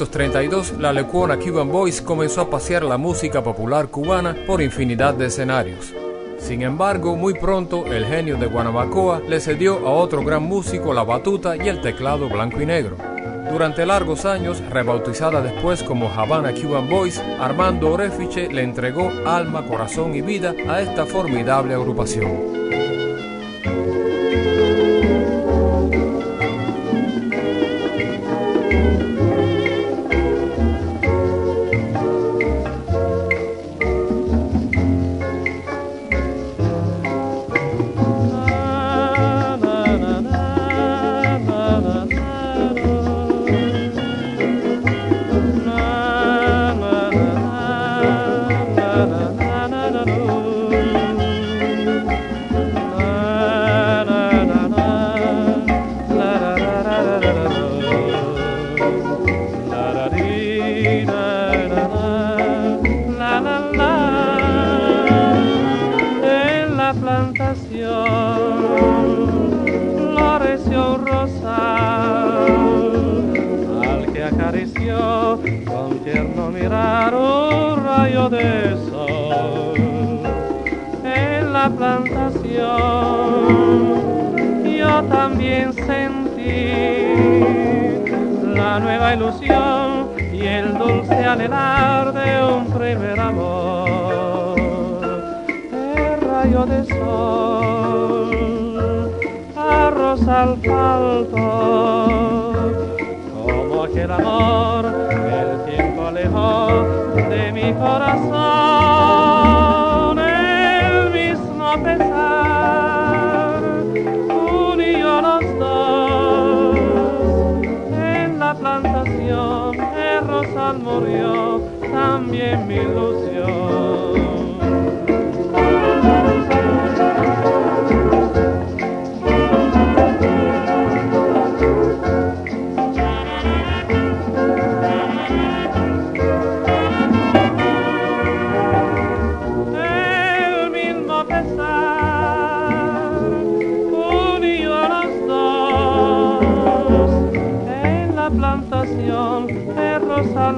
1932, 0.00 0.80
la 0.80 0.94
Lecuona 0.94 1.36
Cuban 1.36 1.68
Boys 1.68 2.00
comenzó 2.00 2.40
a 2.40 2.48
pasear 2.48 2.84
la 2.84 2.96
música 2.96 3.42
popular 3.42 3.88
cubana 3.88 4.34
por 4.46 4.62
infinidad 4.62 5.12
de 5.12 5.26
escenarios. 5.26 5.92
Sin 6.38 6.62
embargo, 6.62 7.16
muy 7.16 7.34
pronto 7.34 7.84
el 7.84 8.06
genio 8.06 8.38
de 8.38 8.46
Guanabacoa 8.46 9.20
le 9.28 9.40
cedió 9.40 9.86
a 9.86 9.90
otro 9.90 10.24
gran 10.24 10.44
músico 10.44 10.94
la 10.94 11.04
batuta 11.04 11.54
y 11.54 11.68
el 11.68 11.82
teclado 11.82 12.30
blanco 12.30 12.62
y 12.62 12.66
negro. 12.66 12.96
Durante 13.52 13.84
largos 13.84 14.24
años, 14.24 14.62
rebautizada 14.70 15.42
después 15.42 15.82
como 15.82 16.08
Havana 16.08 16.54
Cuban 16.54 16.88
Boys, 16.88 17.18
Armando 17.38 17.92
Orefiche 17.92 18.48
le 18.48 18.62
entregó 18.62 19.12
alma, 19.26 19.66
corazón 19.66 20.14
y 20.14 20.22
vida 20.22 20.54
a 20.66 20.80
esta 20.80 21.04
formidable 21.04 21.74
agrupación. 21.74 22.49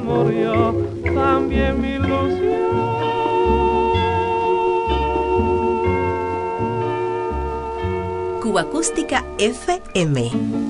Murió 0.04 0.74
también 1.14 1.80
mi 1.80 1.88
ilusión. 1.94 2.62
Cuba 8.40 8.62
Acústica 8.62 9.24
FM. 9.38 10.61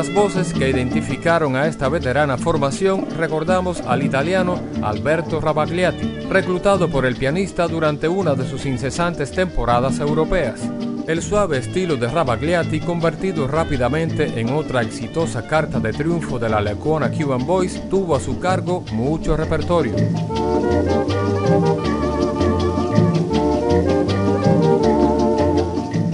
Las 0.00 0.14
voces 0.14 0.54
que 0.54 0.70
identificaron 0.70 1.56
a 1.56 1.66
esta 1.66 1.90
veterana 1.90 2.38
formación 2.38 3.06
recordamos 3.18 3.82
al 3.82 4.02
italiano 4.02 4.58
Alberto 4.80 5.42
Rabagliati, 5.42 6.20
reclutado 6.30 6.88
por 6.88 7.04
el 7.04 7.16
pianista 7.16 7.68
durante 7.68 8.08
una 8.08 8.34
de 8.34 8.48
sus 8.48 8.64
incesantes 8.64 9.30
temporadas 9.30 10.00
europeas. 10.00 10.62
El 11.06 11.20
suave 11.20 11.58
estilo 11.58 11.98
de 11.98 12.08
Rabagliati, 12.08 12.80
convertido 12.80 13.46
rápidamente 13.46 14.40
en 14.40 14.54
otra 14.54 14.80
exitosa 14.80 15.46
carta 15.46 15.78
de 15.80 15.92
triunfo 15.92 16.38
de 16.38 16.48
la 16.48 16.62
Lecuona 16.62 17.10
Cuban 17.10 17.46
Boys, 17.46 17.86
tuvo 17.90 18.16
a 18.16 18.20
su 18.20 18.40
cargo 18.40 18.82
mucho 18.92 19.36
repertorio. 19.36 19.96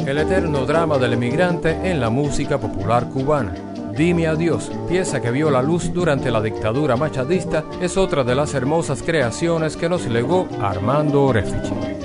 El 0.04 0.18
eterno 0.18 0.66
drama 0.66 0.98
del 0.98 1.12
emigrante 1.12 1.88
en 1.88 2.00
la 2.00 2.10
música 2.10 2.58
popular 2.58 3.10
cubana. 3.10 3.54
Dime 3.96 4.26
Adiós, 4.26 4.70
pieza 4.86 5.22
que 5.22 5.30
vio 5.30 5.50
la 5.50 5.62
luz 5.62 5.90
durante 5.90 6.30
la 6.30 6.42
dictadura 6.42 6.96
machadista, 6.96 7.64
es 7.80 7.96
otra 7.96 8.24
de 8.24 8.34
las 8.34 8.52
hermosas 8.52 9.02
creaciones 9.02 9.74
que 9.74 9.88
nos 9.88 10.04
legó 10.06 10.46
Armando 10.60 11.24
Orefici. 11.24 11.95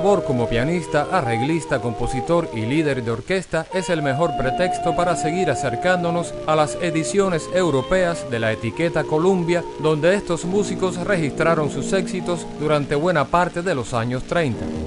Como 0.00 0.48
pianista, 0.48 1.08
arreglista, 1.12 1.82
compositor 1.82 2.48
y 2.54 2.62
líder 2.62 3.04
de 3.04 3.10
orquesta 3.10 3.66
es 3.74 3.90
el 3.90 4.00
mejor 4.00 4.34
pretexto 4.38 4.96
para 4.96 5.14
seguir 5.14 5.50
acercándonos 5.50 6.32
a 6.46 6.56
las 6.56 6.76
ediciones 6.76 7.50
europeas 7.54 8.30
de 8.30 8.38
la 8.38 8.50
etiqueta 8.50 9.04
Columbia, 9.04 9.62
donde 9.80 10.14
estos 10.14 10.46
músicos 10.46 10.96
registraron 10.96 11.70
sus 11.70 11.92
éxitos 11.92 12.46
durante 12.58 12.94
buena 12.94 13.26
parte 13.26 13.60
de 13.60 13.74
los 13.74 13.92
años 13.92 14.22
30. 14.24 14.79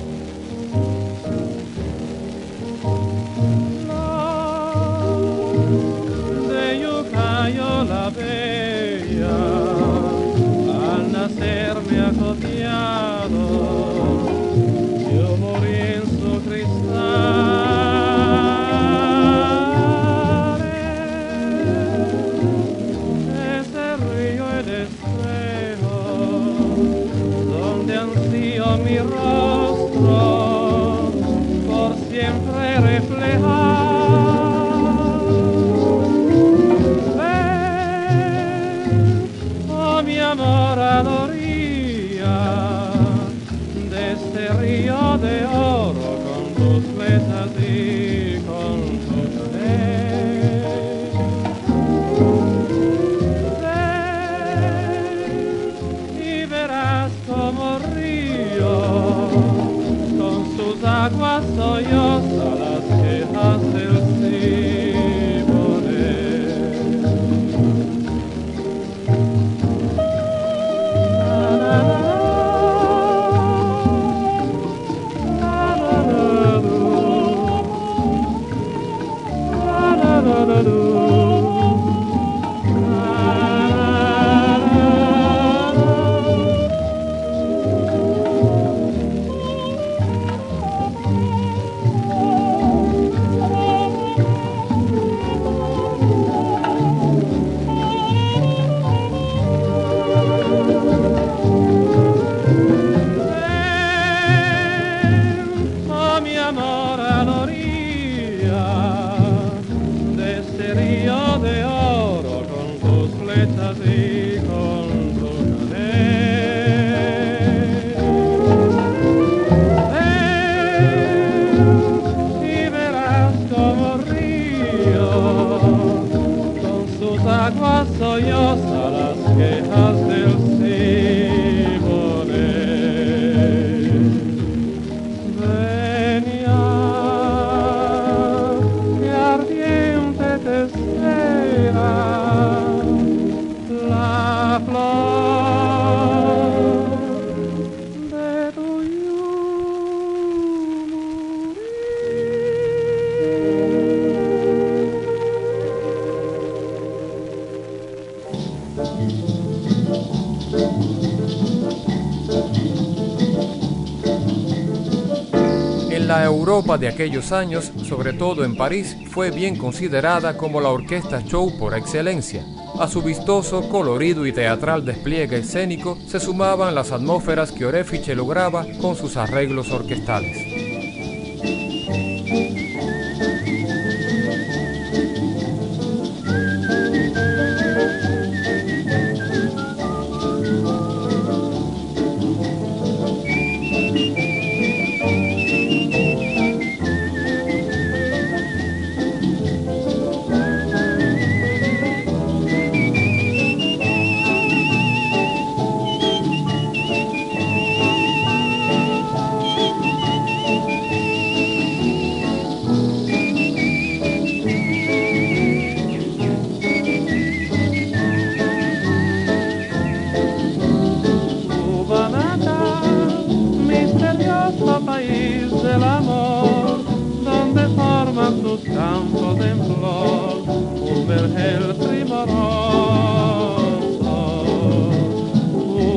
Aquellos 167.04 167.34
años, 167.34 167.74
sobre 167.84 168.14
todo 168.14 168.46
en 168.46 168.56
París, 168.56 168.96
fue 169.10 169.30
bien 169.30 169.58
considerada 169.58 170.38
como 170.38 170.62
la 170.62 170.70
orquesta 170.70 171.22
show 171.22 171.52
por 171.60 171.78
excelencia. 171.78 172.46
A 172.80 172.88
su 172.88 173.02
vistoso, 173.02 173.68
colorido 173.68 174.26
y 174.26 174.32
teatral 174.32 174.86
despliegue 174.86 175.40
escénico 175.40 175.98
se 176.08 176.22
sumaban 176.22 176.74
las 176.74 176.94
atmósferas 176.94 177.52
que 177.52 177.66
Orefiche 177.66 178.16
lograba 178.16 178.66
con 178.80 178.96
sus 178.96 179.18
arreglos 179.18 179.70
orquestales. 179.70 180.53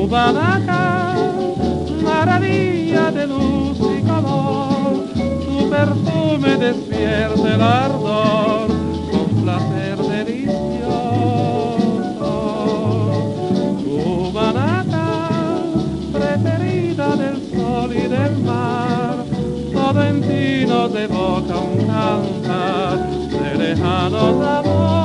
Cubanaca, 0.07 1.15
maravilla 2.01 3.11
de 3.11 3.27
luz 3.27 3.77
y 3.77 4.01
calor, 4.03 5.03
tu 5.13 5.69
perfume 5.69 6.55
despierta 6.55 7.55
el 7.55 7.61
ardor 7.61 8.67
con 9.11 9.43
placer 9.43 9.97
delicioso. 9.97 10.71
Cubanaca, 13.83 15.59
preferida 16.13 17.13
del 17.17 17.41
sol 17.51 17.91
y 17.93 18.07
del 18.07 18.37
mar, 18.43 19.25
todo 19.73 20.03
en 20.03 20.21
ti 20.21 20.65
nos 20.65 20.95
evoca 20.95 21.57
un 21.57 21.85
cantar 21.85 23.09
de 23.09 23.55
lejanos 23.57 24.41
amores. 24.41 24.97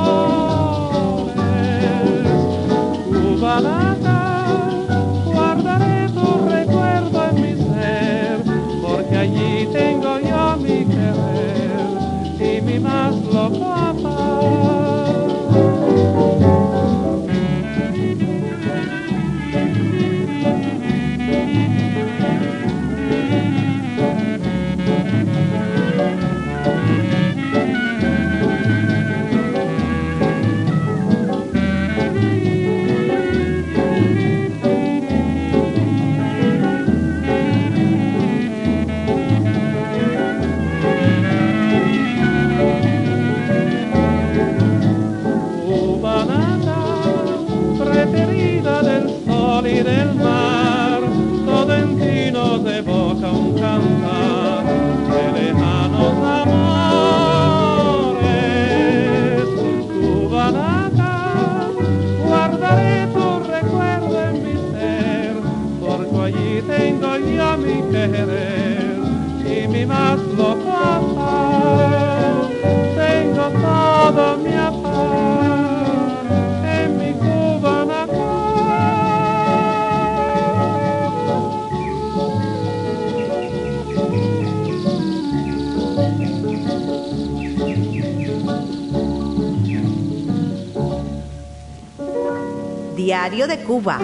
Diario 93.03 93.47
de 93.47 93.57
Cuba. 93.59 93.99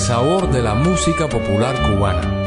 sabor 0.00 0.50
de 0.50 0.62
la 0.62 0.74
música 0.74 1.28
popular 1.28 1.74
cubana. 1.82 2.39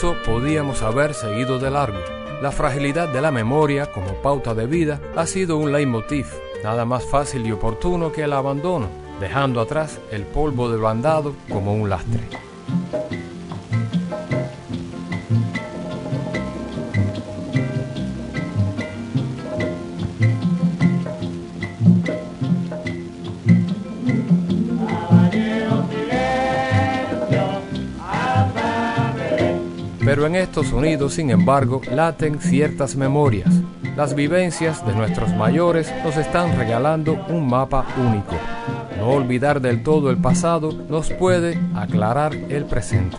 Comienzo 0.00 0.30
podíamos 0.30 0.82
haber 0.82 1.12
seguido 1.14 1.58
de 1.58 1.70
largo. 1.70 1.98
La 2.40 2.52
fragilidad 2.52 3.08
de 3.08 3.20
la 3.20 3.32
memoria 3.32 3.90
como 3.90 4.14
pauta 4.22 4.54
de 4.54 4.66
vida 4.66 5.00
ha 5.16 5.26
sido 5.26 5.56
un 5.56 5.72
leitmotiv, 5.72 6.26
nada 6.62 6.84
más 6.84 7.04
fácil 7.04 7.46
y 7.46 7.52
oportuno 7.52 8.12
que 8.12 8.22
el 8.22 8.32
abandono, 8.32 8.88
dejando 9.20 9.60
atrás 9.60 9.98
el 10.12 10.22
polvo 10.22 10.70
del 10.70 10.80
bandado 10.80 11.34
como 11.48 11.74
un 11.74 11.88
lastre. 11.88 12.47
Estos 30.38 30.68
sonidos, 30.68 31.14
sin 31.14 31.30
embargo, 31.30 31.80
laten 31.90 32.40
ciertas 32.40 32.96
memorias. 32.96 33.52
Las 33.96 34.14
vivencias 34.14 34.86
de 34.86 34.94
nuestros 34.94 35.34
mayores 35.34 35.92
nos 36.04 36.16
están 36.16 36.56
regalando 36.56 37.18
un 37.28 37.48
mapa 37.48 37.86
único. 37.96 38.36
No 38.98 39.10
olvidar 39.10 39.60
del 39.60 39.82
todo 39.82 40.10
el 40.10 40.18
pasado 40.18 40.72
nos 40.88 41.10
puede 41.10 41.58
aclarar 41.74 42.34
el 42.34 42.64
presente. 42.64 43.16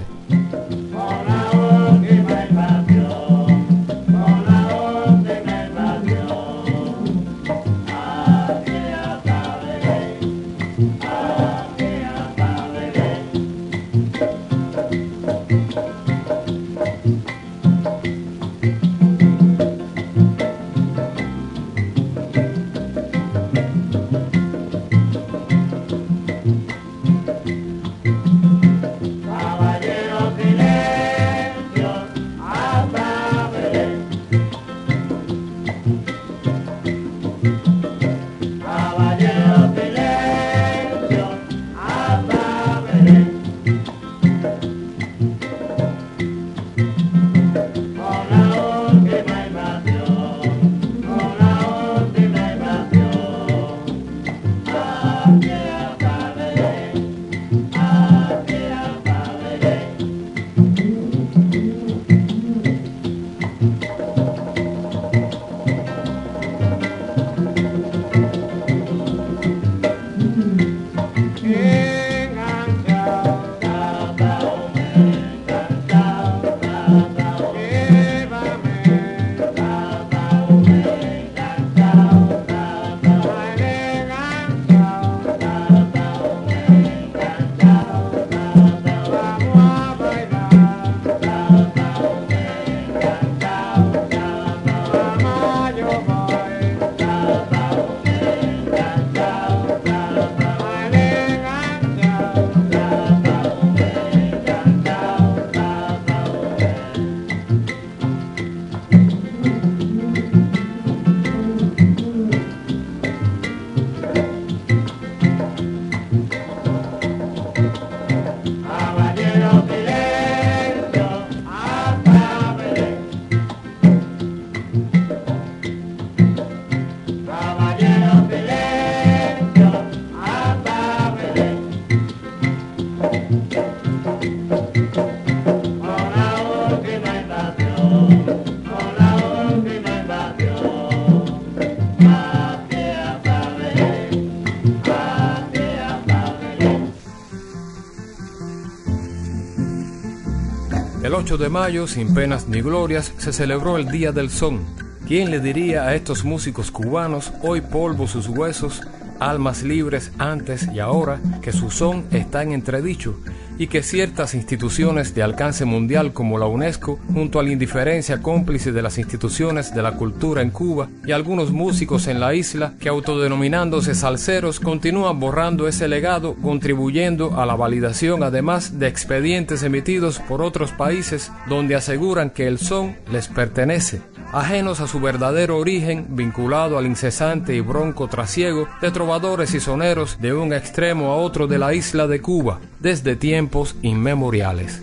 El 151.01 151.13
8 151.13 151.38
de 151.38 151.47
mayo, 151.47 151.88
sin 151.88 152.13
penas 152.13 152.49
ni 152.49 152.62
glorias, 152.62 153.13
se 153.17 153.31
celebró 153.31 153.77
el 153.77 153.88
Día 153.88 154.12
del 154.12 154.29
Son. 154.29 154.59
¿Quién 155.07 155.31
le 155.31 155.39
diría 155.39 155.83
a 155.83 155.95
estos 155.95 156.25
músicos 156.25 156.71
cubanos, 156.71 157.31
hoy 157.41 157.62
polvo 157.62 158.05
sus 158.05 158.27
huesos, 158.27 158.81
almas 159.17 159.63
libres 159.63 160.12
antes 160.17 160.67
y 160.73 160.79
ahora, 160.79 161.21
que 161.41 161.53
su 161.53 161.71
son 161.71 162.05
está 162.12 162.43
en 162.43 162.51
entredicho 162.51 163.15
y 163.60 163.67
que 163.67 163.84
ciertas 163.84 164.34
instituciones 164.34 165.13
de 165.13 165.22
alcance 165.22 165.65
mundial 165.65 166.13
como 166.13 166.39
la 166.39 166.48
UNESCO, 166.48 166.98
junto 167.13 167.39
a 167.39 167.43
la 167.43 167.52
indiferencia 167.52 168.22
cómplice 168.22 168.72
de 168.72 168.82
las 168.82 168.98
instituciones 168.98 169.76
de 169.76 169.84
la 169.84 169.91
cultura 169.91 170.41
en 170.41 170.50
Cuba 170.50 170.88
y 171.06 171.12
algunos 171.12 171.52
músicos 171.52 172.08
en 172.08 172.22
la 172.22 172.34
isla 172.34 172.74
que 172.80 172.89
autodenominándose 172.89 173.93
salseros 173.93 174.62
continúan 174.62 175.19
borrando 175.19 175.67
ese 175.67 175.89
legado, 175.89 176.36
contribuyendo 176.36 177.39
a 177.39 177.45
la 177.45 177.56
validación 177.56 178.24
además 178.24 178.80
de 178.80 178.88
expedientes 178.88 179.62
emitidos 179.62 180.19
por 180.19 180.41
otros 180.41 180.72
países 180.72 181.32
donde 181.50 181.76
aseguran 181.76 182.30
que 182.30 182.48
el 182.48 182.60
son 182.60 182.95
les 183.12 183.28
pertenece 183.28 184.02
ajenos 184.32 184.80
a 184.80 184.88
su 184.88 185.00
verdadero 185.00 185.58
origen, 185.58 186.06
vinculado 186.10 186.78
al 186.78 186.86
incesante 186.86 187.56
y 187.56 187.62
bronco 187.62 188.08
trasiego 188.08 188.67
de 188.82 188.91
trovadores 188.91 189.54
y 189.54 189.60
soneros 189.60 190.19
de 190.22 190.34
un 190.34 190.54
extremo 190.54 191.12
a 191.12 191.15
otro 191.15 191.48
de 191.48 191.58
la 191.58 191.74
isla 191.74 192.08
de 192.08 192.22
Cuba, 192.22 192.60
desde 192.80 193.15
tiempos 193.15 193.48
inmemoriales. 193.81 194.81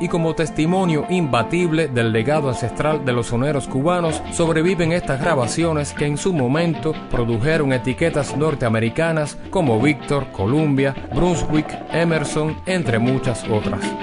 Y 0.00 0.08
como 0.08 0.34
testimonio 0.34 1.04
imbatible 1.10 1.88
del 1.88 2.12
legado 2.12 2.48
ancestral 2.48 3.04
de 3.04 3.12
los 3.12 3.26
soneros 3.26 3.68
cubanos, 3.68 4.22
sobreviven 4.32 4.92
estas 4.92 5.20
grabaciones 5.20 5.92
que 5.92 6.06
en 6.06 6.16
su 6.16 6.32
momento 6.32 6.94
produjeron 7.10 7.74
etiquetas 7.74 8.34
norteamericanas 8.38 9.36
como 9.50 9.80
Victor, 9.82 10.28
Columbia, 10.32 10.94
Brunswick, 11.14 11.66
Emerson, 11.92 12.56
entre 12.64 12.98
muchas 12.98 13.44
otras. 13.50 13.97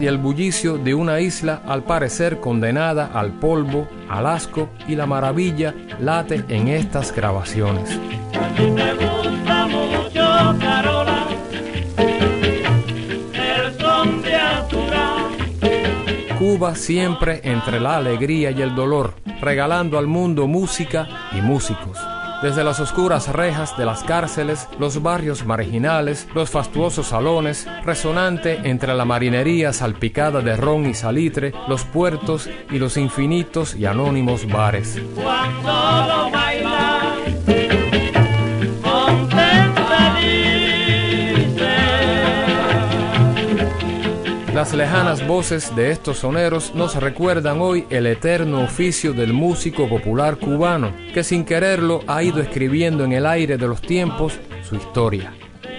Y 0.00 0.06
el 0.06 0.18
bullicio 0.18 0.78
de 0.78 0.94
una 0.94 1.20
isla 1.20 1.62
al 1.66 1.84
parecer 1.84 2.40
condenada 2.40 3.10
al 3.12 3.32
polvo, 3.32 3.88
al 4.08 4.26
asco 4.26 4.70
y 4.88 4.96
la 4.96 5.06
maravilla 5.06 5.74
late 6.00 6.44
en 6.48 6.68
estas 6.68 7.14
grabaciones. 7.14 7.98
Cuba 16.38 16.74
siempre 16.74 17.40
entre 17.44 17.80
la 17.80 17.96
alegría 17.96 18.50
y 18.50 18.62
el 18.62 18.74
dolor, 18.74 19.14
regalando 19.40 19.98
al 19.98 20.06
mundo 20.06 20.46
música 20.46 21.06
y 21.36 21.42
músicos 21.42 21.98
desde 22.42 22.64
las 22.64 22.80
oscuras 22.80 23.28
rejas 23.28 23.76
de 23.76 23.84
las 23.84 24.02
cárceles, 24.02 24.68
los 24.78 25.02
barrios 25.02 25.44
marginales, 25.44 26.26
los 26.34 26.50
fastuosos 26.50 27.08
salones, 27.08 27.66
resonante 27.84 28.60
entre 28.64 28.94
la 28.94 29.04
marinería 29.04 29.72
salpicada 29.72 30.40
de 30.40 30.56
ron 30.56 30.86
y 30.86 30.94
salitre, 30.94 31.52
los 31.68 31.84
puertos 31.84 32.48
y 32.70 32.78
los 32.78 32.96
infinitos 32.96 33.74
y 33.74 33.86
anónimos 33.86 34.46
bares. 34.46 35.00
Las 44.60 44.74
lejanas 44.74 45.26
voces 45.26 45.74
de 45.74 45.90
estos 45.90 46.18
soneros 46.18 46.74
nos 46.74 46.94
recuerdan 46.94 47.62
hoy 47.62 47.86
el 47.88 48.06
eterno 48.06 48.62
oficio 48.62 49.14
del 49.14 49.32
músico 49.32 49.88
popular 49.88 50.36
cubano, 50.36 50.92
que 51.14 51.24
sin 51.24 51.46
quererlo 51.46 52.02
ha 52.06 52.22
ido 52.22 52.42
escribiendo 52.42 53.02
en 53.02 53.12
el 53.12 53.24
aire 53.24 53.56
de 53.56 53.66
los 53.66 53.80
tiempos 53.80 54.38
su 54.68 54.76
historia. 54.76 55.32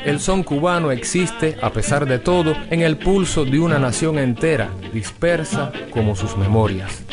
El 0.04 0.20
son 0.20 0.42
cubano 0.42 0.90
existe, 0.90 1.60
a 1.62 1.70
pesar 1.70 2.08
de 2.08 2.18
todo, 2.18 2.56
en 2.72 2.82
el 2.82 2.98
pulso 2.98 3.46
de 3.46 3.60
una 3.60 3.78
nación 3.78 4.18
entera, 4.18 4.72
dispersa 4.92 5.72
como 5.92 6.16
sus 6.16 6.36
memorias. 6.36 7.04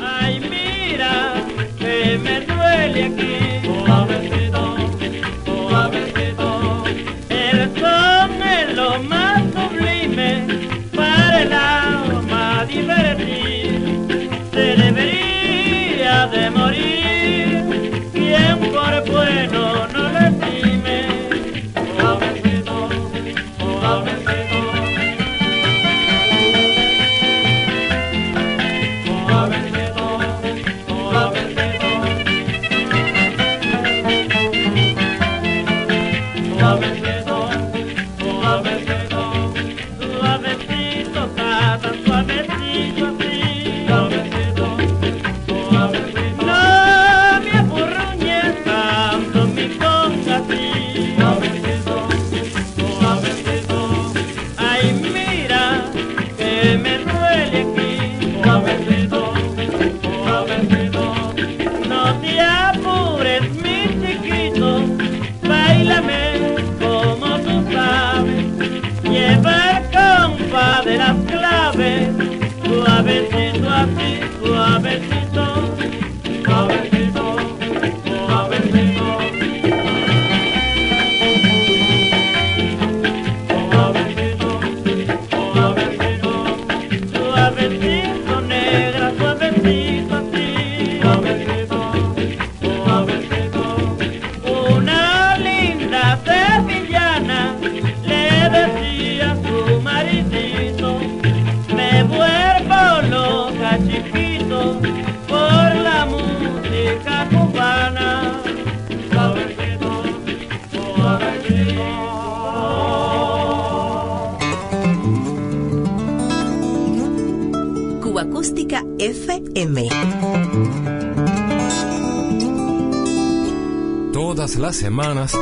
Las 124.69 124.77
semanas 124.77 125.33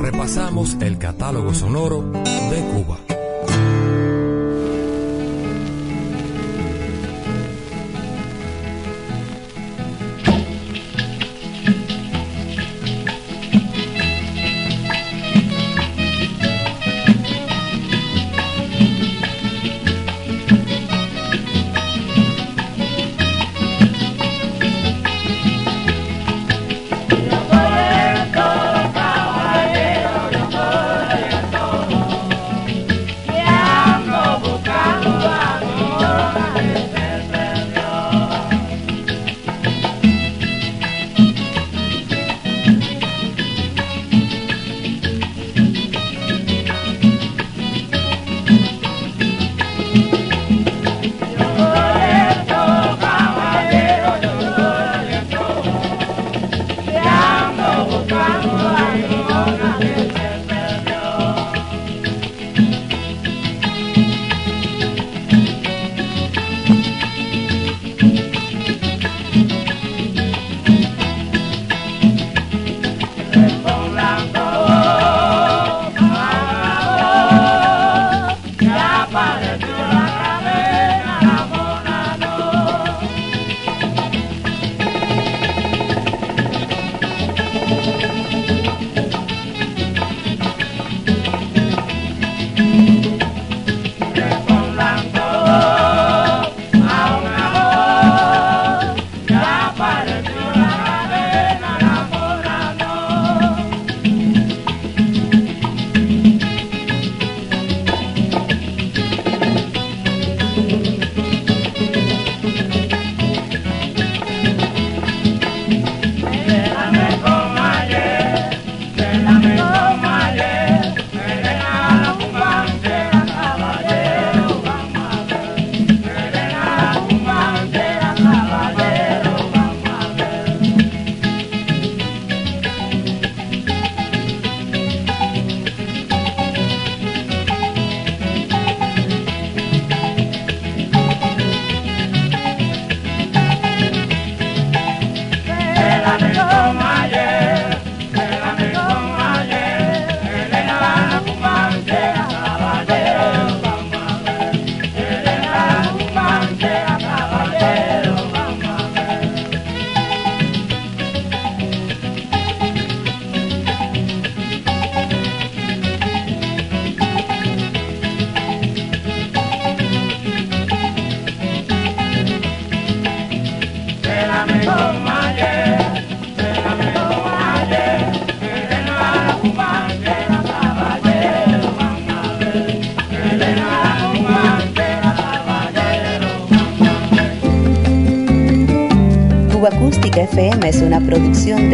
repasamos 0.00 0.78
el 0.80 0.96
catálogo 0.96 1.52
sonoro 1.52 2.10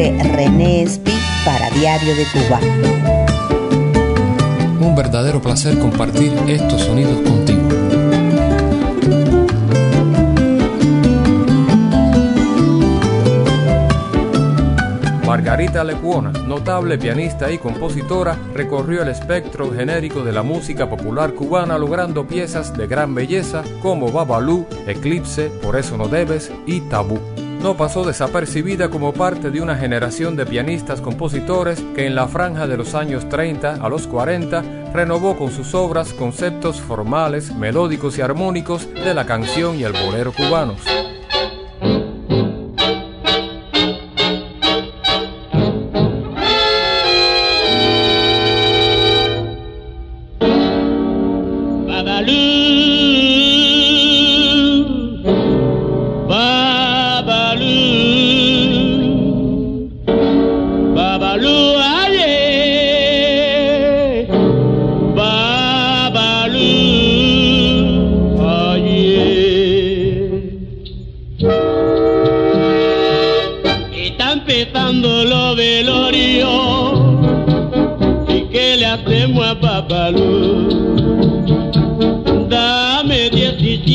de 0.02 0.20
René 0.24 0.82
Espi 0.82 1.12
para 1.44 1.70
Diario 1.70 2.16
de 2.16 2.26
Cuba. 2.32 2.58
Un 4.80 4.96
verdadero 4.96 5.40
placer 5.40 5.78
compartir 5.78 6.32
estos 6.48 6.80
sonidos 6.80 7.20
contigo. 7.20 7.62
Margarita 15.24 15.84
Lecuona, 15.84 16.32
notable 16.32 16.98
pianista 16.98 17.52
y 17.52 17.58
compositora, 17.58 18.36
recorrió 18.54 19.02
el 19.02 19.08
espectro 19.08 19.72
genérico 19.72 20.24
de 20.24 20.32
la 20.32 20.42
música 20.42 20.90
popular 20.90 21.32
cubana 21.34 21.78
logrando 21.78 22.26
piezas 22.26 22.76
de 22.76 22.88
gran 22.88 23.14
belleza 23.14 23.62
como 23.80 24.10
Babalú, 24.10 24.66
Eclipse, 24.88 25.48
Por 25.62 25.76
eso 25.76 25.96
no 25.96 26.08
debes 26.08 26.50
y 26.66 26.80
Tabú 26.80 27.20
no 27.62 27.76
pasó 27.76 28.04
desapercibida 28.04 28.90
como 28.90 29.12
parte 29.12 29.50
de 29.50 29.60
una 29.60 29.76
generación 29.76 30.34
de 30.34 30.44
pianistas 30.44 31.00
compositores 31.00 31.80
que 31.94 32.06
en 32.06 32.16
la 32.16 32.26
franja 32.26 32.66
de 32.66 32.76
los 32.76 32.94
años 32.94 33.28
30 33.28 33.74
a 33.74 33.88
los 33.88 34.08
40 34.08 34.90
renovó 34.92 35.36
con 35.36 35.52
sus 35.52 35.72
obras 35.74 36.12
conceptos 36.12 36.80
formales, 36.80 37.54
melódicos 37.54 38.18
y 38.18 38.20
armónicos 38.20 38.92
de 38.92 39.14
la 39.14 39.26
canción 39.26 39.78
y 39.78 39.84
el 39.84 39.92
bolero 39.92 40.32
cubanos. 40.32 41.01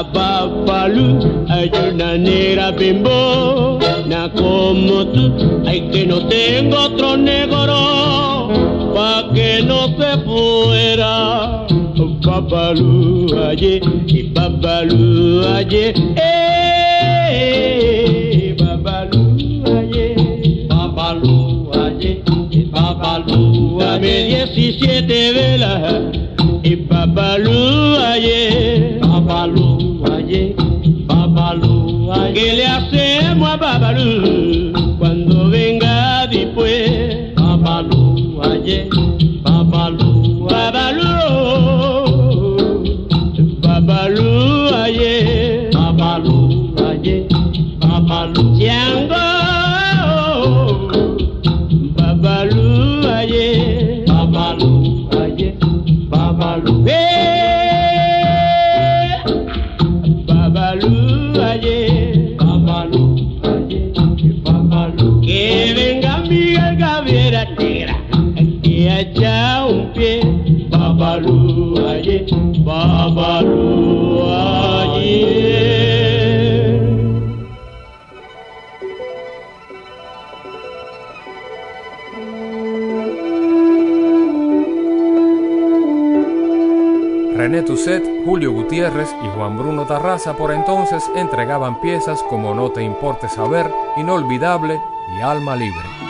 a 0.00 0.02
Babalu, 0.02 1.46
hay 1.48 1.70
una 1.92 2.16
negra 2.16 2.70
bimbo, 2.70 3.78
na 4.06 4.30
como 4.32 5.06
tú, 5.08 5.62
ay 5.66 5.80
que 5.92 6.06
no 6.06 6.26
tengo 6.26 6.76
otro 6.88 7.16
negro, 7.16 8.48
pa' 8.94 9.30
que 9.34 9.62
no 9.62 9.88
se 9.98 10.10
fuera. 10.24 11.66
Babalu 12.24 13.26
aye, 13.48 13.80
y 14.06 14.22
Babalu 14.34 15.44
aye, 15.56 15.92
eh, 16.16 16.39
Negra, 67.02 67.46
un 69.66 69.92
pie. 69.92 70.20
René 87.40 87.62
Tusset, 87.62 88.04
Julio 88.26 88.52
Gutiérrez 88.52 89.08
y 89.24 89.28
Juan 89.28 89.56
Bruno 89.56 89.86
Tarraza 89.86 90.36
por 90.36 90.52
entonces 90.52 91.10
entregaban 91.16 91.80
piezas 91.80 92.22
como 92.24 92.54
No 92.54 92.70
te 92.70 92.82
importe 92.82 93.30
saber, 93.30 93.72
Inolvidable 93.96 94.78
y 95.16 95.22
Alma 95.22 95.56
Libre. 95.56 96.09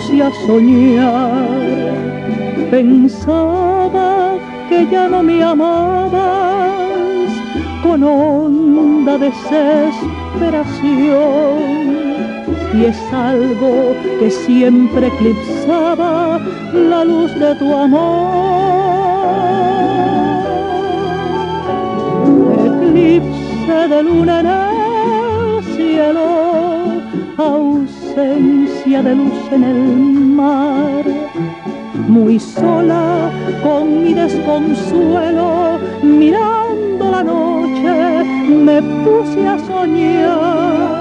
Puse 0.00 0.22
a 0.22 0.30
soñar. 0.46 1.48
Pensaba 2.70 4.38
que 4.68 4.86
ya 4.90 5.08
no 5.08 5.22
me 5.22 5.42
amabas 5.42 7.30
con 7.82 8.04
honda 8.04 9.16
desesperación 9.18 11.80
y 12.74 12.84
es 12.84 12.98
algo 13.12 13.94
que 14.20 14.30
siempre 14.30 15.08
eclipsaba 15.08 16.38
la 16.72 17.04
luz 17.04 17.34
de 17.34 17.54
tu 17.56 17.74
amor. 17.74 18.30
Eclipse 22.68 23.88
de 23.88 24.02
luna 24.02 24.40
en 24.40 24.46
el 24.46 25.62
cielo, 25.74 26.28
ausencia 27.36 29.02
de 29.02 29.14
luz 29.14 29.29
en 29.52 29.64
el 29.64 29.82
mar. 30.40 31.04
Muy 32.08 32.38
sola 32.38 33.30
con 33.62 34.04
mi 34.04 34.14
desconsuelo, 34.14 35.78
mirando 36.02 37.10
la 37.10 37.22
noche, 37.22 38.24
me 38.48 38.82
puse 38.82 39.46
a 39.46 39.58
soñar 39.58 41.00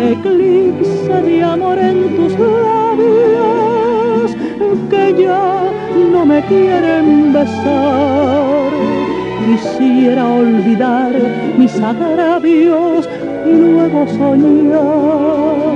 eclipse 0.00 1.22
de 1.22 1.42
amor 1.42 1.78
en 1.78 2.16
tus 2.16 2.32
labios 2.38 4.36
que 4.88 5.14
ya 5.22 5.70
no 6.12 6.24
me 6.24 6.40
quieren 6.42 7.32
besar. 7.32 8.70
Quisiera 9.44 10.26
olvidar 10.26 11.12
mis 11.56 11.74
agravios 11.80 13.08
y 13.46 13.52
luego 13.52 14.06
soñar. 14.08 15.67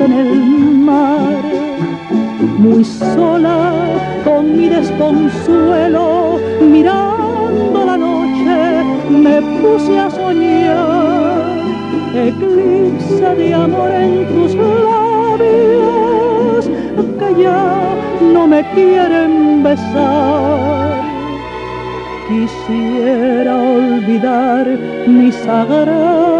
En 0.00 0.12
el 0.12 0.34
mar. 0.88 1.42
Muy 2.58 2.84
sola 2.84 3.72
con 4.24 4.56
mi 4.56 4.68
desconsuelo, 4.68 6.38
mirando 6.60 7.84
la 7.84 7.96
noche, 7.96 8.84
me 9.10 9.42
puse 9.60 9.98
a 9.98 10.10
soñar. 10.10 11.58
Eclipse 12.14 13.34
de 13.36 13.54
amor 13.54 13.90
en 13.90 14.26
tus 14.28 14.54
labios, 14.86 16.70
que 17.18 17.42
ya 17.42 17.94
no 18.32 18.46
me 18.46 18.62
quieren 18.72 19.62
besar 19.62 21.08
quisiera 22.28 23.56
olvidar 23.56 24.66
mis 25.06 25.34
agravios 25.46 26.37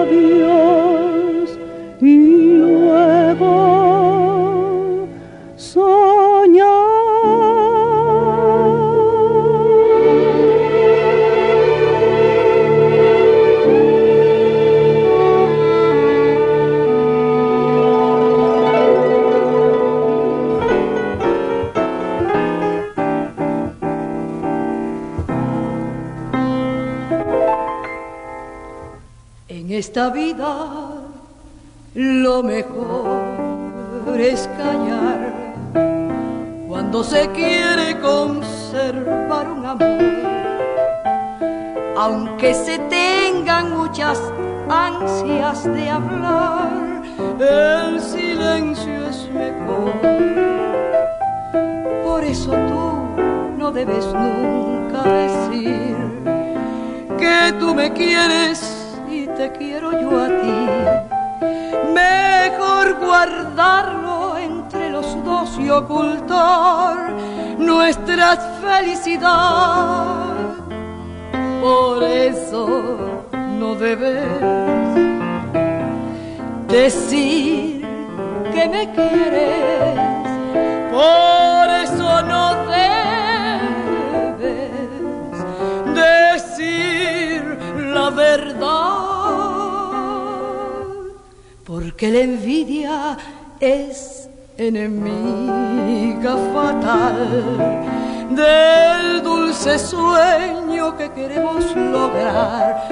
cuando 36.98 37.16
se 37.16 37.28
quiere 37.30 38.00
conservar 38.00 39.48
un 39.48 39.64
amor. 39.64 39.98
Aunque 41.96 42.52
se 42.54 42.76
tengan 42.90 43.76
muchas 43.76 44.20
ansias 44.68 45.62
de 45.64 45.90
hablar, 45.90 47.02
el 47.38 48.00
silencio 48.00 49.06
es 49.08 49.30
mejor. 49.30 49.92
Por 52.04 52.24
eso 52.24 52.50
tú 52.50 53.56
no 53.58 53.70
debes 53.70 54.06
nunca 54.06 55.02
decir 55.04 55.96
que 57.16 57.52
tú 57.60 57.76
me 57.76 57.92
quieres 57.92 58.98
y 59.08 59.26
te 59.26 59.52
quiero 59.52 59.92
yo 59.92 60.20
a 60.20 60.26
ti. 60.26 60.58
Mejor 61.94 62.98
dos 63.00 63.97
ocultar 65.70 67.12
nuestra 67.58 68.36
felicidad. 68.60 70.36
Por 71.60 72.02
eso 72.02 73.24
no 73.58 73.74
debes 73.74 74.24
decir 76.68 77.86
que 78.52 78.68
me 78.68 78.92
quieres. 78.92 79.98
Por 80.90 81.68
eso 81.84 82.22
no 82.22 82.44
debes 82.66 83.18
decir 85.94 87.58
la 87.92 88.10
verdad 88.10 89.08
porque 91.64 92.10
la 92.10 92.20
envidia 92.20 93.18
es 93.60 94.17
enemiga 94.58 96.36
fatal 96.52 97.16
del 98.30 99.22
dulce 99.22 99.78
sueño 99.78 100.96
que 100.96 101.08
queremos 101.12 101.64
lograr. 101.76 102.88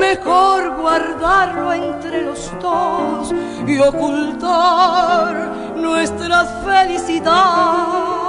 Mejor 0.00 0.80
guardarlo 0.80 1.74
entre 1.74 2.22
los 2.22 2.50
dos 2.58 3.34
y 3.66 3.78
ocultar 3.78 5.52
nuestra 5.76 6.46
felicidad. 6.64 8.23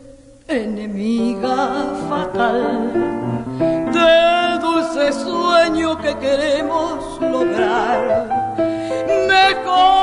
enemiga 0.48 1.58
fatal 2.08 2.70
del 3.96 4.60
dulce 4.68 5.06
sueño 5.12 5.98
que 6.04 6.14
queremos 6.26 7.20
lograr. 7.20 8.06
Mejor 9.36 10.01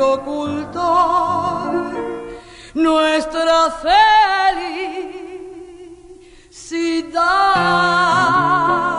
y 0.00 0.02
ocultar 0.02 1.92
nuestra 2.74 3.70
felicidad. 6.50 8.89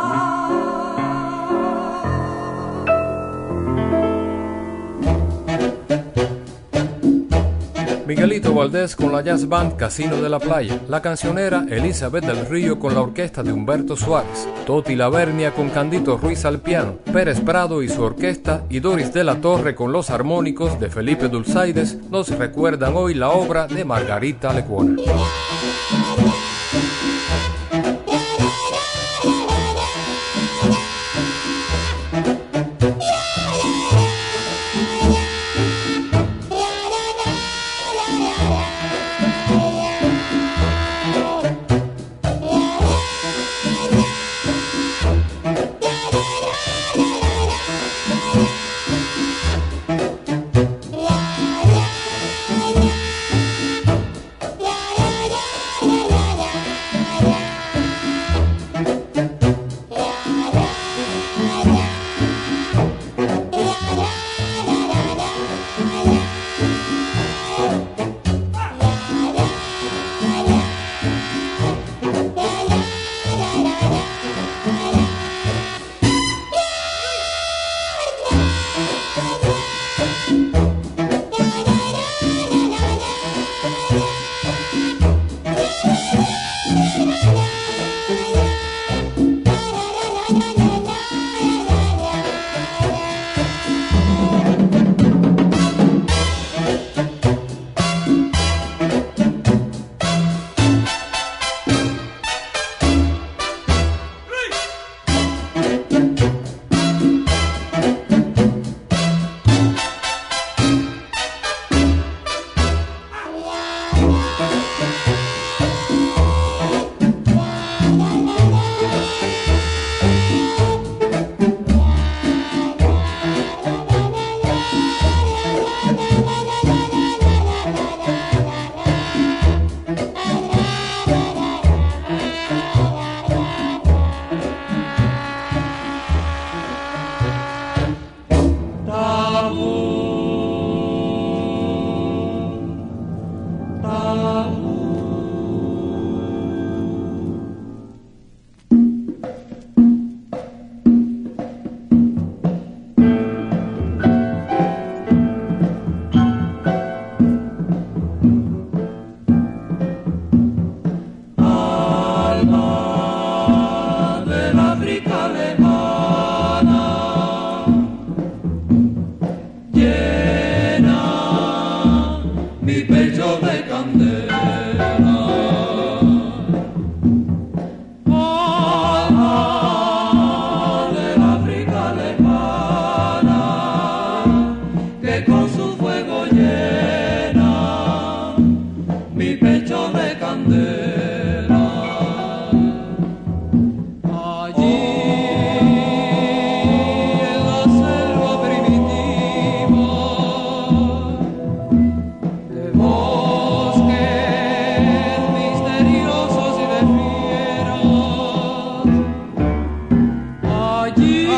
Miguelito 8.11 8.53
Valdés 8.53 8.97
con 8.97 9.13
la 9.13 9.21
jazz 9.21 9.47
band 9.47 9.77
Casino 9.77 10.21
de 10.21 10.27
la 10.27 10.37
Playa, 10.37 10.81
la 10.89 11.01
cancionera 11.01 11.65
Elizabeth 11.69 12.25
del 12.25 12.45
Río 12.45 12.77
con 12.77 12.93
la 12.93 12.99
orquesta 12.99 13.41
de 13.41 13.53
Humberto 13.53 13.95
Suárez, 13.95 14.49
Toti 14.65 14.97
Lavernia 14.97 15.53
con 15.53 15.69
Candito 15.69 16.17
Ruiz 16.17 16.43
al 16.43 16.59
piano, 16.59 16.97
Pérez 17.13 17.39
Prado 17.39 17.81
y 17.81 17.87
su 17.87 18.01
orquesta. 18.01 18.65
Y 18.69 18.81
Doris 18.81 19.13
de 19.13 19.23
la 19.23 19.39
Torre 19.39 19.75
con 19.75 19.93
los 19.93 20.09
armónicos 20.09 20.77
de 20.77 20.89
Felipe 20.89 21.29
Dulzaides. 21.29 21.99
Nos 22.09 22.37
recuerdan 22.37 22.97
hoy 22.97 23.13
la 23.13 23.29
obra 23.29 23.65
de 23.67 23.85
Margarita 23.85 24.51
Lecuona. 24.51 25.01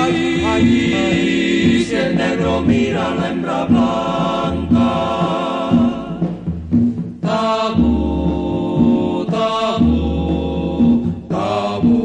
ay, 0.03 1.85
si 1.87 1.95
el 1.95 2.15
negro 2.15 2.61
mira 2.61 3.13
la 3.15 3.29
hembra 3.29 3.65
blanca. 3.65 4.89
Tabú, 7.21 9.25
tabú, 9.29 11.11
tabú. 11.29 11.99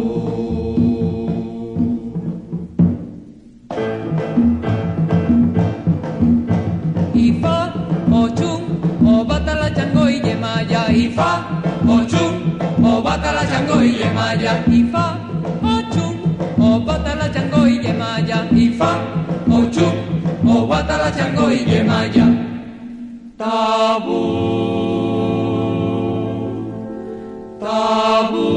Y 7.14 7.32
fa, 7.40 7.72
o 8.10 8.28
chum, 8.30 8.60
o 9.04 9.24
bata 9.24 9.54
la 9.54 9.72
chango 9.74 10.08
y 10.08 10.20
yemaya. 10.20 10.90
Y 10.92 11.08
fa, 11.08 11.60
o 11.86 12.04
chum, 12.06 12.58
o 12.82 13.02
bata 13.02 13.32
la 13.32 13.46
chango 13.48 13.82
y 13.82 13.92
yemaya. 13.96 14.64
Y 14.68 14.82
fa, 14.84 15.17
la 17.32 17.68
y 17.68 17.80
yemaya 17.80 18.48
y 18.52 18.68
fa 18.70 18.98
o 19.50 19.64
chup 19.70 19.94
o 20.46 20.66
guata 20.66 20.96
la 20.98 21.10
chango 21.12 21.50
y 21.50 21.64
yemaya 21.64 22.26
tabú 23.36 24.20
tabú 27.60 28.48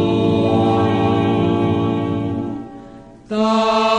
tabú 3.27 3.90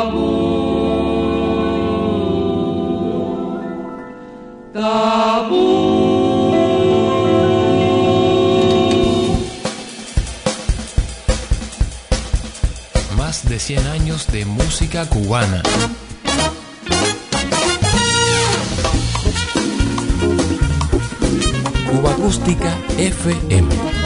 de 14.33 14.47
música 14.47 15.05
cubana. 15.07 15.63
Cuba 21.91 22.13
Acústica 22.13 22.75
FM. 22.97 24.02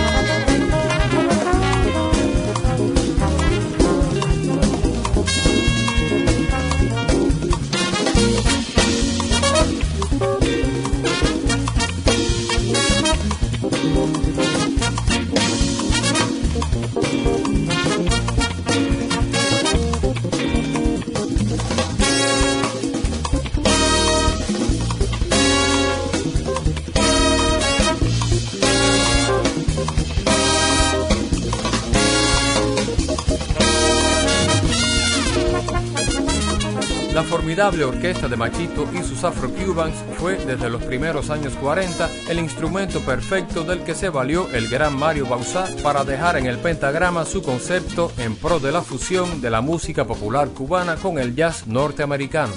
Formidable 37.57 37.85
orquesta 37.85 38.29
de 38.29 38.37
Machito 38.37 38.87
y 38.93 39.03
sus 39.03 39.25
Afro-Cubans 39.25 39.95
fue 40.19 40.37
desde 40.37 40.69
los 40.69 40.83
primeros 40.83 41.31
años 41.31 41.55
40 41.55 42.11
el 42.29 42.39
instrumento 42.39 43.01
perfecto 43.01 43.65
del 43.65 43.83
que 43.83 43.95
se 43.95 44.11
valió 44.11 44.47
el 44.53 44.69
gran 44.69 44.95
Mario 44.95 45.27
Bauzá 45.27 45.65
para 45.83 46.05
dejar 46.05 46.37
en 46.37 46.45
el 46.45 46.59
pentagrama 46.59 47.25
su 47.25 47.43
concepto 47.43 48.13
en 48.19 48.37
pro 48.37 48.61
de 48.61 48.73
la 48.73 48.83
fusión 48.83 49.41
de 49.41 49.49
la 49.49 49.63
música 49.63 50.05
popular 50.05 50.49
cubana 50.49 50.97
con 50.97 51.19
el 51.19 51.35
jazz 51.35 51.67
norteamericano. 51.67 52.53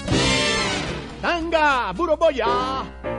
¡Tanga! 1.21 1.93
¡Buroboya! 1.93 3.18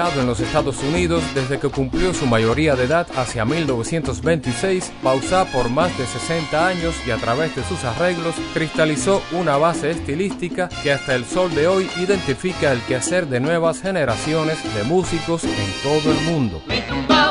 Radicado 0.00 0.20
en 0.20 0.26
los 0.26 0.40
Estados 0.40 0.82
Unidos 0.82 1.22
desde 1.34 1.58
que 1.58 1.68
cumplió 1.68 2.14
su 2.14 2.26
mayoría 2.26 2.74
de 2.74 2.84
edad 2.84 3.06
hacia 3.16 3.44
1926, 3.44 4.92
Bausá 5.02 5.44
por 5.46 5.68
más 5.68 5.96
de 5.98 6.06
60 6.06 6.66
años 6.66 6.94
y 7.06 7.10
a 7.10 7.16
través 7.16 7.54
de 7.54 7.62
sus 7.64 7.84
arreglos 7.84 8.34
cristalizó 8.54 9.22
una 9.32 9.56
base 9.56 9.90
estilística 9.90 10.68
que 10.82 10.92
hasta 10.92 11.14
el 11.14 11.24
sol 11.24 11.54
de 11.54 11.68
hoy 11.68 11.90
identifica 11.98 12.72
el 12.72 12.80
quehacer 12.82 13.26
de 13.26 13.40
nuevas 13.40 13.82
generaciones 13.82 14.58
de 14.74 14.84
músicos 14.84 15.44
en 15.44 15.82
todo 15.82 16.12
el 16.12 16.20
mundo. 16.22 16.62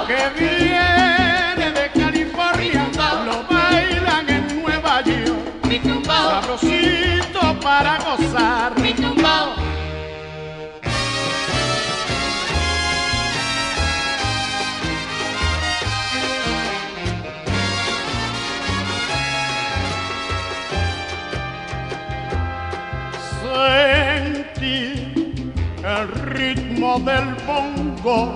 Que 0.08 0.30
viene 0.40 1.10
del 26.98 27.36
bongo, 27.46 28.34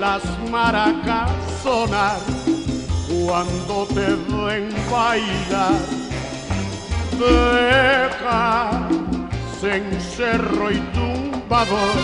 las 0.00 0.22
maracas 0.50 1.30
sonar 1.62 2.18
cuando 3.24 3.86
te 3.86 4.16
ven 4.26 4.68
bailar. 4.90 5.78
Deja 7.18 8.88
cencerro 9.60 10.72
y 10.72 10.78
tumbador 10.92 11.94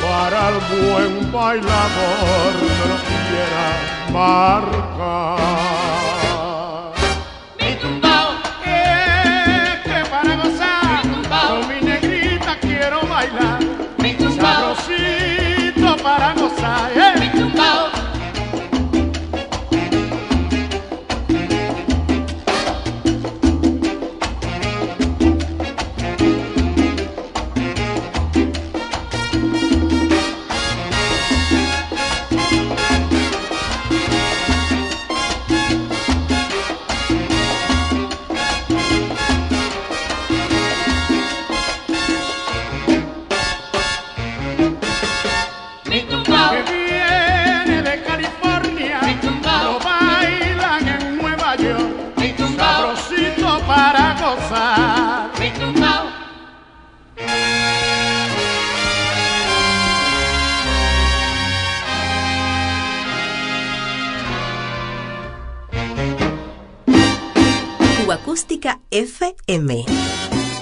para 0.00 0.50
el 0.50 0.58
buen 0.70 1.32
bailador 1.32 2.52
lo 2.88 2.96
quiera 3.28 3.66
marcar. 4.12 5.81
Para 16.02 16.34
gozar. 16.34 17.01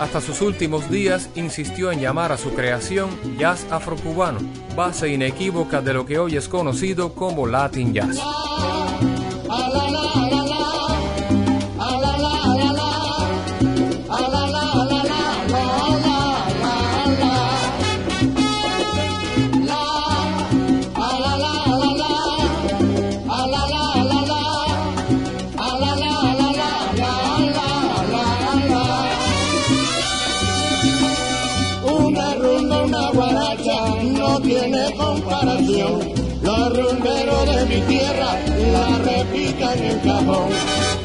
Hasta 0.00 0.20
sus 0.20 0.40
últimos 0.40 0.90
días 0.90 1.30
insistió 1.36 1.92
en 1.92 2.00
llamar 2.00 2.32
a 2.32 2.36
su 2.36 2.50
creación 2.54 3.10
jazz 3.38 3.64
afrocubano, 3.70 4.40
base 4.74 5.10
inequívoca 5.10 5.80
de 5.80 5.94
lo 5.94 6.06
que 6.06 6.18
hoy 6.18 6.36
es 6.36 6.48
conocido 6.48 7.14
como 7.14 7.46
Latin 7.46 7.94
Jazz. 7.94 8.18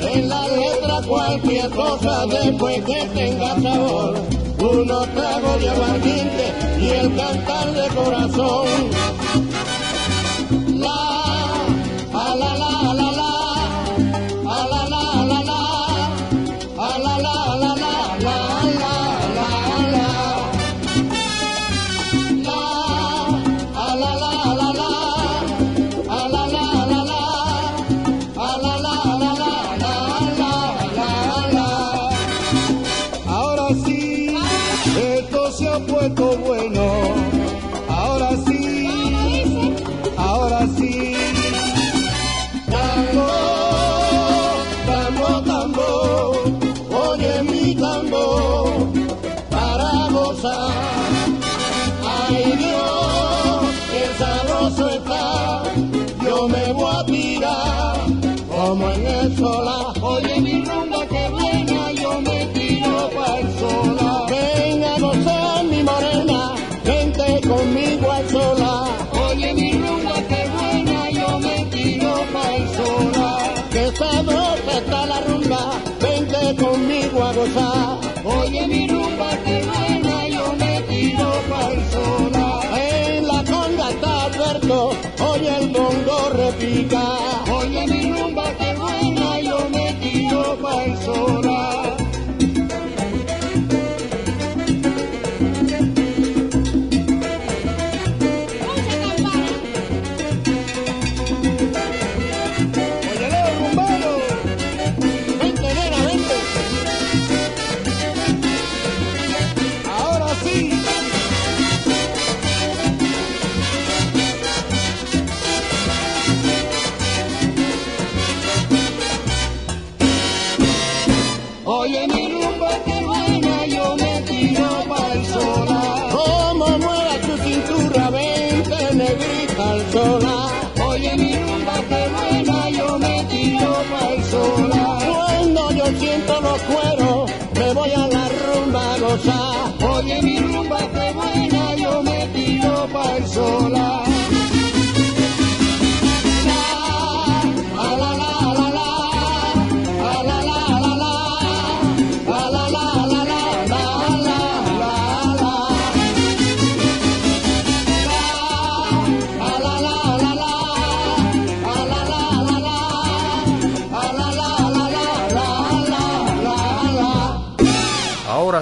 En 0.01 0.29
la 0.29 0.47
letra 0.47 1.01
cualquier 1.07 1.69
cosa 1.69 2.25
después 2.27 2.83
que 2.83 3.07
tenga 3.13 3.59
sabor. 3.61 4.15
Uno 4.59 5.01
trago 5.13 5.57
de 5.59 5.69
aguardiente 5.69 6.53
y 6.79 6.89
el 6.89 7.15
cantar 7.15 7.73
de 7.73 7.87
corazón. 7.95 9.25
Oye 78.25 78.67
mi 78.67 78.87
rumba 78.87 79.29
que 79.43 79.61
buena, 79.65 80.04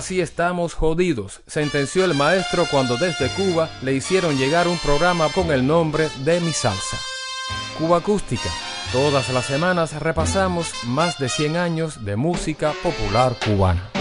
así 0.03 0.19
estamos 0.19 0.73
jodidos, 0.73 1.39
sentenció 1.47 2.03
el 2.03 2.13
maestro 2.13 2.67
cuando 2.69 2.97
desde 2.97 3.29
Cuba 3.29 3.69
le 3.81 3.93
hicieron 3.93 4.37
llegar 4.37 4.67
un 4.67 4.77
programa 4.79 5.29
con 5.29 5.49
el 5.49 5.65
nombre 5.65 6.09
de 6.25 6.41
Mi 6.41 6.51
Salsa. 6.51 6.97
Cuba 7.79 7.99
Acústica. 7.99 8.49
Todas 8.91 9.29
las 9.29 9.45
semanas 9.45 9.93
repasamos 10.01 10.73
más 10.83 11.19
de 11.19 11.29
100 11.29 11.55
años 11.55 12.03
de 12.03 12.17
música 12.17 12.73
popular 12.83 13.37
cubana. 13.45 13.91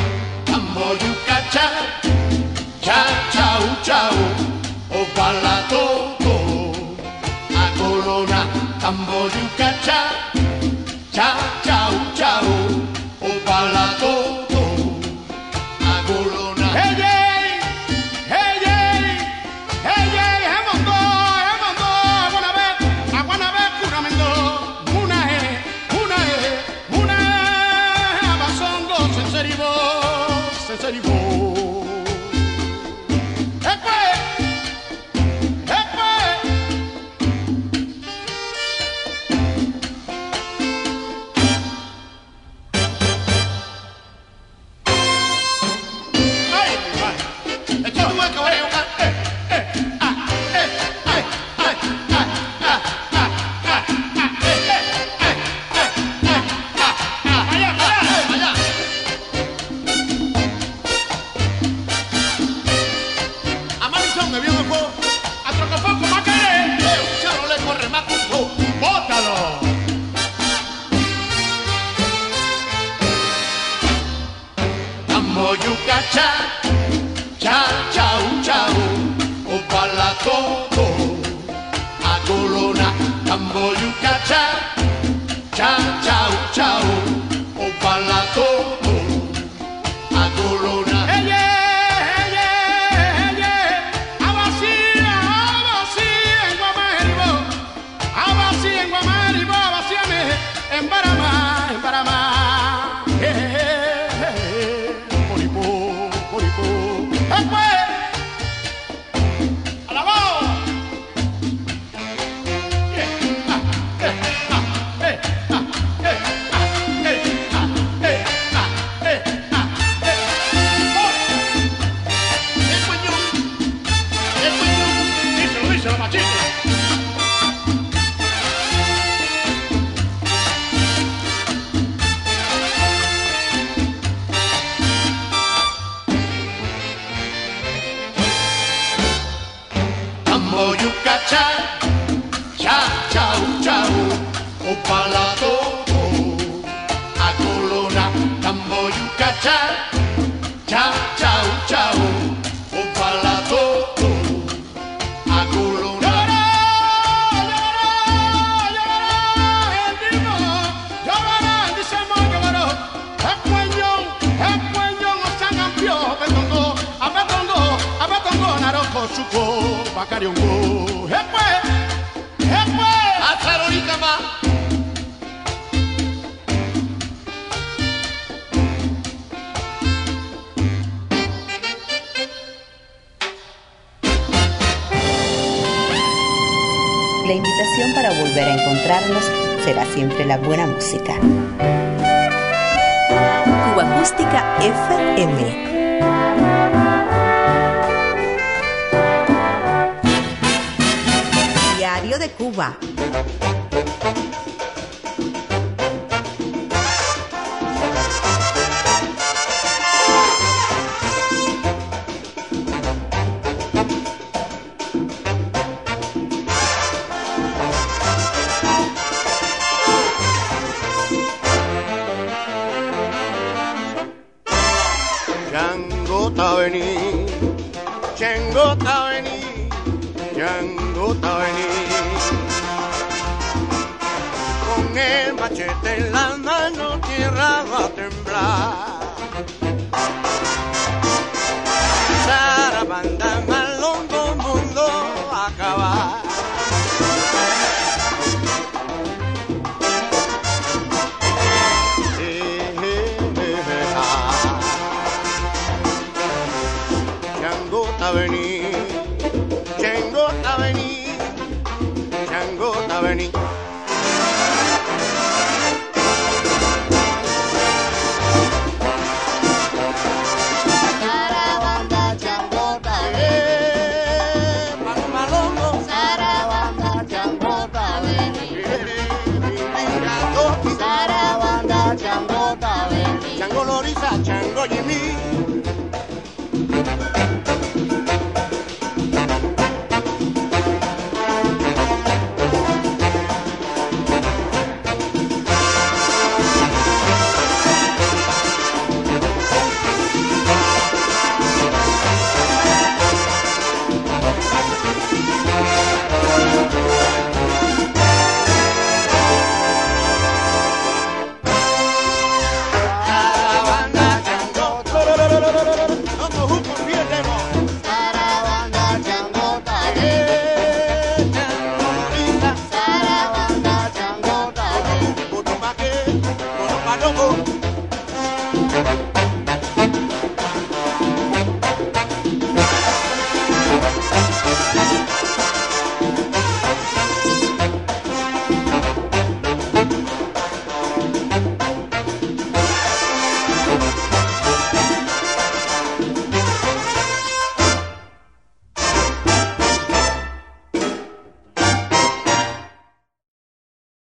Diario 202.62 202.91